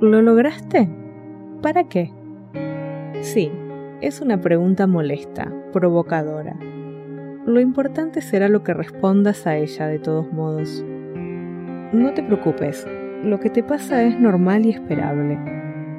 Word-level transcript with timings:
¿Lo 0.00 0.20
lograste? 0.20 0.90
¿Para 1.62 1.84
qué? 1.84 2.12
Sí, 3.22 3.50
es 4.02 4.20
una 4.20 4.38
pregunta 4.38 4.86
molesta, 4.86 5.50
provocadora. 5.72 6.54
Lo 7.46 7.60
importante 7.60 8.20
será 8.20 8.50
lo 8.50 8.62
que 8.62 8.74
respondas 8.74 9.46
a 9.46 9.56
ella 9.56 9.86
de 9.86 9.98
todos 9.98 10.30
modos. 10.34 10.84
No 11.94 12.12
te 12.12 12.22
preocupes, 12.22 12.86
lo 13.24 13.40
que 13.40 13.48
te 13.48 13.62
pasa 13.62 14.02
es 14.02 14.20
normal 14.20 14.66
y 14.66 14.70
esperable. 14.70 15.38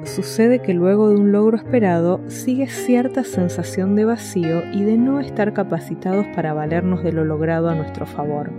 Sucede 0.04 0.60
que 0.60 0.74
luego 0.74 1.08
de 1.08 1.16
un 1.16 1.32
logro 1.32 1.56
esperado 1.56 2.20
sigue 2.28 2.68
cierta 2.68 3.24
sensación 3.24 3.96
de 3.96 4.04
vacío 4.04 4.62
y 4.72 4.84
de 4.84 4.96
no 4.96 5.18
estar 5.18 5.52
capacitados 5.52 6.24
para 6.36 6.54
valernos 6.54 7.02
de 7.02 7.10
lo 7.10 7.24
logrado 7.24 7.68
a 7.68 7.74
nuestro 7.74 8.06
favor. 8.06 8.52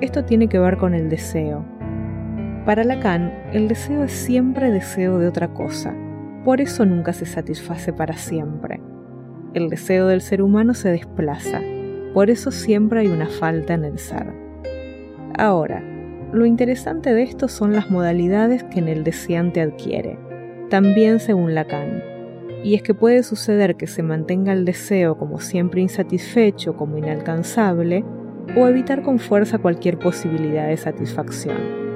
Esto 0.00 0.24
tiene 0.24 0.48
que 0.48 0.58
ver 0.58 0.78
con 0.78 0.94
el 0.94 1.10
deseo. 1.10 1.66
Para 2.66 2.82
Lacan, 2.82 3.32
el 3.52 3.68
deseo 3.68 4.02
es 4.02 4.10
siempre 4.10 4.72
deseo 4.72 5.20
de 5.20 5.28
otra 5.28 5.54
cosa, 5.54 5.94
por 6.44 6.60
eso 6.60 6.84
nunca 6.84 7.12
se 7.12 7.24
satisface 7.24 7.92
para 7.92 8.16
siempre. 8.16 8.80
El 9.54 9.70
deseo 9.70 10.08
del 10.08 10.20
ser 10.20 10.42
humano 10.42 10.74
se 10.74 10.88
desplaza, 10.88 11.60
por 12.12 12.28
eso 12.28 12.50
siempre 12.50 12.98
hay 12.98 13.06
una 13.06 13.28
falta 13.28 13.74
en 13.74 13.84
el 13.84 14.00
ser. 14.00 14.32
Ahora, 15.38 15.80
lo 16.32 16.44
interesante 16.44 17.14
de 17.14 17.22
esto 17.22 17.46
son 17.46 17.72
las 17.72 17.88
modalidades 17.88 18.64
que 18.64 18.80
en 18.80 18.88
el 18.88 19.04
deseante 19.04 19.60
adquiere, 19.60 20.18
también 20.68 21.20
según 21.20 21.54
Lacan. 21.54 22.02
Y 22.64 22.74
es 22.74 22.82
que 22.82 22.94
puede 22.94 23.22
suceder 23.22 23.76
que 23.76 23.86
se 23.86 24.02
mantenga 24.02 24.52
el 24.52 24.64
deseo 24.64 25.16
como 25.18 25.38
siempre 25.38 25.82
insatisfecho, 25.82 26.74
como 26.74 26.98
inalcanzable, 26.98 28.04
o 28.56 28.66
evitar 28.66 29.02
con 29.02 29.20
fuerza 29.20 29.58
cualquier 29.58 30.00
posibilidad 30.00 30.66
de 30.66 30.76
satisfacción. 30.76 31.86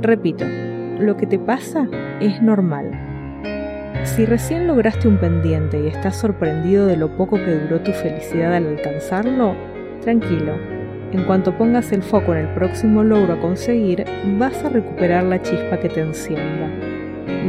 Repito, 0.00 0.44
lo 0.98 1.16
que 1.16 1.26
te 1.26 1.38
pasa 1.38 1.88
es 2.20 2.42
normal. 2.42 2.90
Si 4.04 4.26
recién 4.26 4.66
lograste 4.66 5.08
un 5.08 5.16
pendiente 5.16 5.82
y 5.82 5.86
estás 5.86 6.16
sorprendido 6.16 6.86
de 6.86 6.96
lo 6.96 7.16
poco 7.16 7.36
que 7.36 7.58
duró 7.58 7.80
tu 7.80 7.92
felicidad 7.92 8.54
al 8.54 8.66
alcanzarlo, 8.66 9.54
tranquilo, 10.02 10.52
en 11.12 11.24
cuanto 11.24 11.56
pongas 11.56 11.92
el 11.92 12.02
foco 12.02 12.34
en 12.34 12.46
el 12.46 12.54
próximo 12.54 13.02
logro 13.02 13.34
a 13.34 13.40
conseguir, 13.40 14.04
vas 14.38 14.62
a 14.64 14.68
recuperar 14.68 15.24
la 15.24 15.40
chispa 15.40 15.78
que 15.78 15.88
te 15.88 16.00
encienda. 16.00 16.68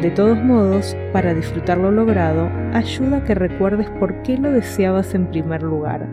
De 0.01 0.11
todos 0.11 0.37
modos, 0.41 0.95
para 1.11 1.33
disfrutar 1.33 1.77
lo 1.77 1.91
logrado, 1.91 2.49
ayuda 2.73 3.17
a 3.17 3.23
que 3.23 3.33
recuerdes 3.33 3.89
por 3.99 4.21
qué 4.21 4.37
lo 4.37 4.51
deseabas 4.51 5.15
en 5.15 5.27
primer 5.27 5.63
lugar, 5.63 6.07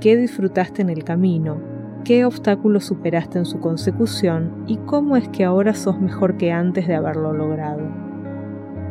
qué 0.00 0.16
disfrutaste 0.16 0.82
en 0.82 0.90
el 0.90 1.04
camino, 1.04 1.69
qué 2.04 2.24
obstáculos 2.24 2.84
superaste 2.84 3.38
en 3.38 3.44
su 3.44 3.60
consecución 3.60 4.64
y 4.66 4.76
cómo 4.78 5.16
es 5.16 5.28
que 5.28 5.44
ahora 5.44 5.74
sos 5.74 6.00
mejor 6.00 6.36
que 6.36 6.52
antes 6.52 6.86
de 6.86 6.94
haberlo 6.94 7.32
logrado. 7.32 7.82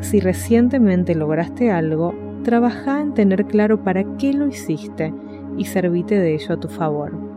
Si 0.02 0.20
recientemente 0.20 1.16
lograste 1.16 1.72
algo, 1.72 2.16
trabaja 2.44 3.02
en 3.02 3.14
tener 3.14 3.46
claro 3.46 3.84
para 3.84 4.04
qué 4.18 4.34
lo 4.34 4.48
hiciste 4.48 5.14
y 5.58 5.66
servite 5.66 6.18
de 6.18 6.36
ello 6.36 6.54
a 6.54 6.60
tu 6.60 6.70
favor. 6.70 7.29